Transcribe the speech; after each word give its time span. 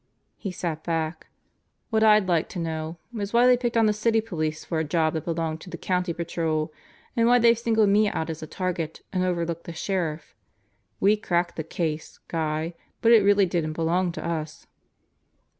He 0.35 0.51
sat 0.51 0.83
back. 0.83 1.27
"What 1.91 2.01
I'd 2.01 2.27
like 2.27 2.49
to 2.49 2.57
know 2.59 2.97
is 3.19 3.33
why 3.33 3.45
they 3.45 3.55
picked 3.55 3.77
on 3.77 3.85
the 3.85 3.93
City 3.93 4.19
Police 4.19 4.65
for 4.65 4.79
a 4.79 4.83
job 4.83 5.13
that 5.13 5.25
belonged 5.25 5.61
to 5.61 5.69
the 5.69 5.77
County 5.77 6.11
Patrol, 6.11 6.73
and 7.15 7.27
why 7.27 7.37
they 7.37 7.53
singled 7.53 7.89
me 7.89 8.07
out 8.07 8.27
as 8.31 8.41
a 8.41 8.47
target 8.47 9.01
and 9.13 9.23
overlooked 9.23 9.65
the 9.65 9.73
Sheriff. 9.73 10.33
We 10.99 11.17
cracked 11.17 11.55
the 11.55 11.63
case, 11.63 12.17
Guy, 12.29 12.73
but 13.03 13.11
it 13.11 13.21
really 13.23 13.45
didn't 13.45 13.73
belong 13.73 14.11
to 14.13 14.25
us." 14.27 14.65